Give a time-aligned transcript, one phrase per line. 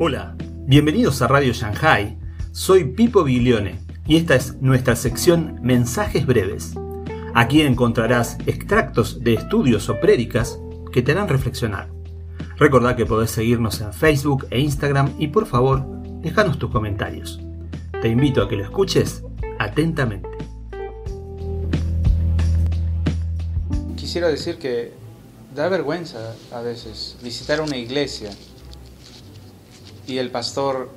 [0.00, 2.16] Hola, bienvenidos a Radio Shanghai.
[2.52, 6.74] Soy Pipo Biglione y esta es nuestra sección Mensajes Breves.
[7.34, 10.60] Aquí encontrarás extractos de estudios o prédicas
[10.92, 11.90] que te harán reflexionar.
[12.58, 15.84] Recordá que podés seguirnos en Facebook e Instagram y por favor,
[16.20, 17.40] déjanos tus comentarios.
[18.00, 19.24] Te invito a que lo escuches
[19.58, 20.28] atentamente.
[23.96, 24.92] Quisiera decir que
[25.56, 28.30] da vergüenza a veces visitar una iglesia
[30.08, 30.88] y el pastor,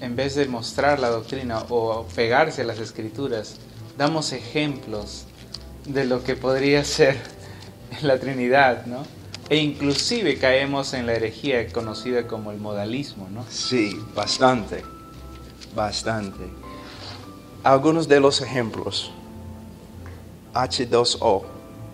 [0.00, 3.56] en vez de mostrar la doctrina o pegarse a las escrituras,
[3.98, 5.24] damos ejemplos
[5.84, 7.16] de lo que podría ser
[8.02, 9.02] la Trinidad, ¿no?
[9.50, 13.44] E inclusive caemos en la herejía conocida como el modalismo, ¿no?
[13.50, 14.82] Sí, bastante,
[15.74, 16.44] bastante.
[17.64, 19.10] Algunos de los ejemplos.
[20.54, 21.42] H2O.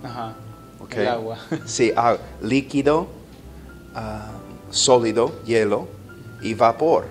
[0.04, 0.34] Ajá.
[0.80, 0.94] ¿ok?
[0.94, 1.38] El agua.
[1.66, 3.08] Sí, ah, líquido,
[3.94, 4.32] ah,
[4.70, 5.97] sólido, hielo
[6.40, 7.06] y vapor.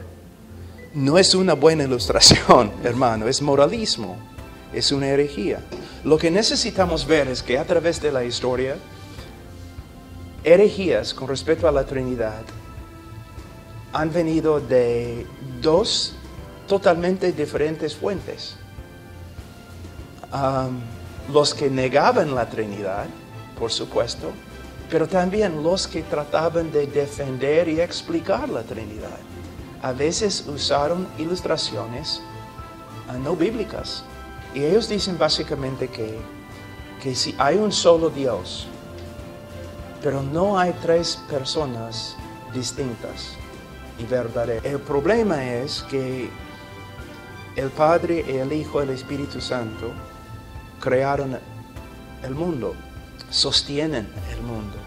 [0.93, 4.17] No es una buena ilustración, hermano, es moralismo,
[4.73, 5.61] es una herejía.
[6.03, 8.77] Lo que necesitamos ver es que a través de la historia,
[10.43, 12.43] herejías con respecto a la Trinidad
[13.93, 15.25] han venido de
[15.61, 16.13] dos
[16.67, 18.55] totalmente diferentes fuentes.
[21.33, 23.07] Los que negaban la Trinidad,
[23.57, 24.31] por supuesto,
[24.89, 29.17] pero también los que trataban de defender y explicar la Trinidad.
[29.81, 32.21] A veces usaron ilustraciones
[33.09, 34.03] ah, no bíblicas.
[34.53, 36.17] Y ellos dicen básicamente que,
[37.01, 38.67] que si hay un solo Dios,
[40.01, 42.15] pero no hay tres personas
[42.53, 43.33] distintas
[43.99, 44.65] y verdaderas.
[44.65, 46.29] El problema es que
[47.55, 49.91] el Padre, el Hijo el Espíritu Santo
[50.79, 51.37] crearon
[52.23, 52.75] el mundo,
[53.29, 54.77] sostienen el mundo.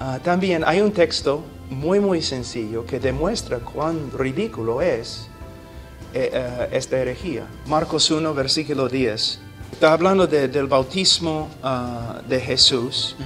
[0.00, 5.28] Ah, también hay un texto muy muy sencillo que demuestra cuán ridículo es
[6.14, 7.46] eh, eh, esta herejía.
[7.66, 9.38] Marcos 1, versículo 10.
[9.72, 13.16] Está hablando de- del bautismo ah, de Jesús.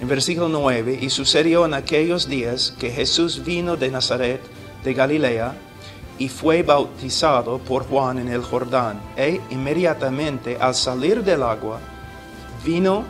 [0.00, 4.40] En versículo 9, y sucedió en aquellos días que Jesús vino de Nazaret,
[4.82, 5.54] de Galilea,
[6.18, 9.00] y fue bautizado por Juan en el Jordán.
[9.16, 11.78] E inmediatamente al salir del agua,
[12.64, 13.04] vino,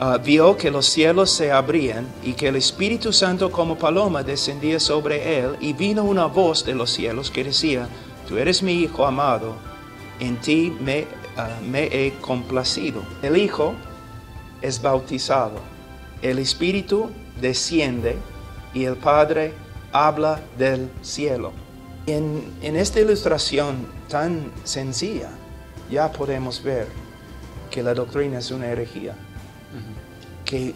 [0.00, 4.80] ah, vio que los cielos se abrían y que el Espíritu Santo como paloma descendía
[4.80, 7.88] sobre él, y vino una voz de los cielos que decía,
[8.28, 9.54] Tú eres mi Hijo amado,
[10.18, 11.06] en ti me,
[11.36, 13.02] ah, he complacido.
[13.22, 13.74] El Hijo
[14.62, 15.60] es bautizado,
[16.22, 18.16] el Espíritu desciende
[18.74, 19.52] y el Padre
[19.92, 21.52] habla del cielo.
[22.06, 25.30] En esta ilustración tan sencilla
[25.90, 26.86] ya podemos ver
[27.70, 29.14] que la doctrina es una herejía,
[30.44, 30.74] que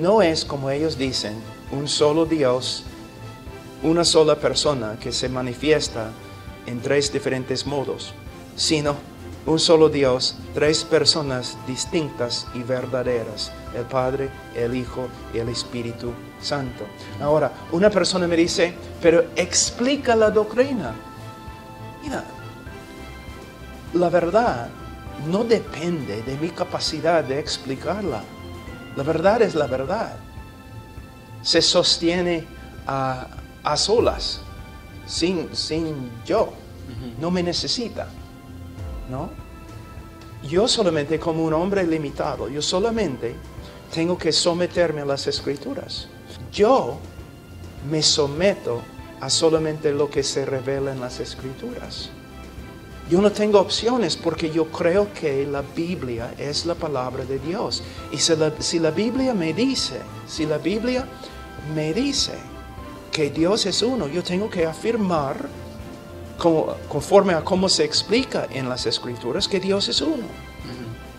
[0.00, 1.34] no es como ellos dicen,
[1.72, 2.84] un solo Dios,
[3.82, 6.10] una sola persona que se manifiesta
[6.66, 8.12] en tres diferentes modos,
[8.56, 8.96] sino
[9.46, 16.12] un solo Dios, tres personas distintas y verdaderas, el Padre, el Hijo y el Espíritu
[16.40, 16.84] Santo.
[17.20, 20.94] Ahora, una persona me dice, pero explica la doctrina.
[22.02, 22.24] Mira,
[23.94, 24.68] la verdad
[25.28, 28.22] no depende de mi capacidad de explicarla.
[28.96, 30.16] La verdad es la verdad.
[31.42, 32.44] Se sostiene
[32.86, 33.26] a,
[33.62, 34.40] a solas,
[35.06, 36.52] sin, sin yo.
[37.20, 38.08] No me necesita.
[39.10, 39.30] ¿No?
[40.48, 43.34] Yo solamente como un hombre limitado, yo solamente
[43.92, 46.08] tengo que someterme a las escrituras.
[46.52, 46.98] Yo
[47.90, 48.82] me someto
[49.20, 52.10] a solamente lo que se revela en las escrituras.
[53.08, 57.82] Yo no tengo opciones porque yo creo que la Biblia es la palabra de Dios.
[58.10, 61.06] Y si la, si la Biblia me dice, si la Biblia
[61.74, 62.32] me dice
[63.12, 65.36] que Dios es uno, yo tengo que afirmar,
[66.36, 70.26] como- conforme a cómo se explica en las escrituras, que Dios es uno.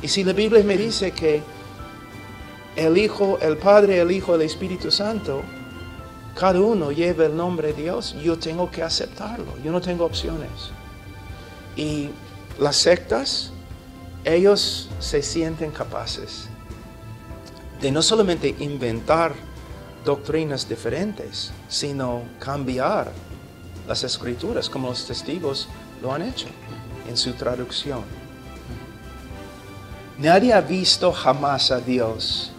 [0.02, 1.42] Y si la Biblia me dice que
[2.75, 5.42] el Hijo, el Padre, el Hijo, el Espíritu Santo,
[6.36, 10.51] cada uno lleva el nombre de Dios, yo tengo que aceptarlo, yo no tengo opciones.
[11.77, 12.09] Y
[12.59, 13.51] las sectas,
[14.25, 16.50] ellos se sienten capaces
[17.79, 19.33] de no solamente inventar
[20.03, 23.12] doctrinas diferentes, sino cambiar
[23.88, 25.69] las escrituras como los testigos
[26.01, 26.47] lo han hecho
[27.07, 28.03] en su traducción.
[30.18, 32.51] Nadie ha visto jamás a Dios,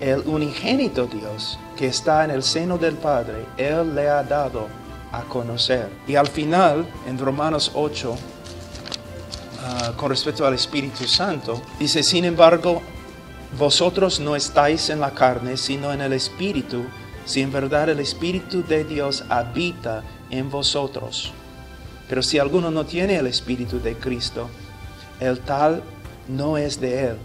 [0.00, 4.68] el unigénito Dios que está en el seno del Padre, Él le ha dado
[5.12, 5.88] a conocer.
[6.06, 8.16] Y al final, en Romanos 8,
[9.62, 12.82] ah, con respecto al Espíritu Santo, dice, sin embargo,
[13.58, 16.84] vosotros no estáis en la carne, sino en el Espíritu,
[17.24, 21.32] si en verdad el Espíritu de Dios habita en vosotros.
[22.08, 24.48] Pero si alguno no tiene el Espíritu de Cristo,
[25.18, 25.82] el tal
[26.28, 27.16] no es de él.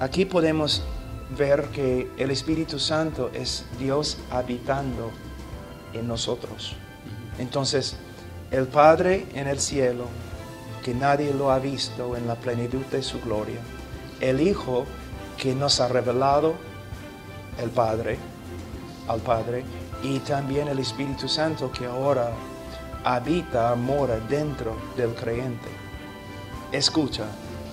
[0.00, 0.82] Aquí podemos
[1.36, 5.10] ver que el Espíritu Santo es Dios habitando
[5.92, 6.76] en nosotros.
[7.38, 7.96] Entonces,
[8.50, 10.06] el Padre en el cielo,
[10.82, 13.60] que nadie lo ha visto en la plenitud de su gloria,
[14.20, 14.86] el Hijo
[15.36, 16.54] que nos ha revelado
[17.60, 18.18] el Padre,
[19.06, 19.64] al Padre,
[20.02, 22.30] y también el Espíritu Santo que ahora
[23.04, 25.68] habita, mora dentro del creyente.
[26.72, 27.24] Escucha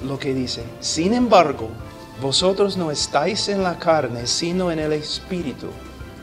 [0.03, 1.69] lo que dice, sin embargo,
[2.21, 5.67] vosotros no estáis en la carne, sino en el Espíritu,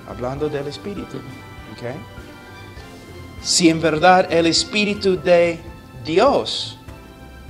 [0.09, 1.19] hablando del Espíritu.
[1.77, 1.97] ¿okay?
[3.43, 5.59] Si en verdad el Espíritu de
[6.05, 6.79] Dios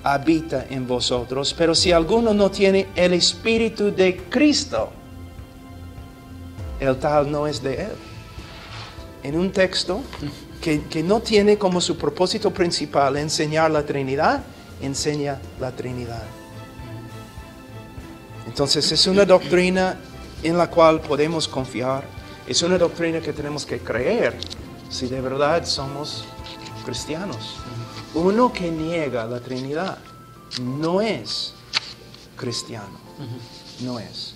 [0.03, 4.91] habita en vosotros, pero si alguno no tiene el Espíritu de Cristo,
[6.81, 7.93] el tal no es de él.
[9.23, 10.03] En un texto
[10.63, 14.43] que, que no tiene como su propósito principal enseñar la Trinidad,
[14.81, 16.23] enseña la Trinidad.
[18.47, 20.01] Entonces es una doctrina
[20.43, 22.03] en la cual podemos confiar,
[22.49, 24.37] es una doctrina que tenemos que creer
[24.93, 26.25] si de verdad somos
[26.85, 27.57] cristianos.
[28.15, 29.99] Uno que niega la Trinidad
[30.61, 31.55] no es
[32.37, 33.01] cristiano,
[33.81, 34.35] no es.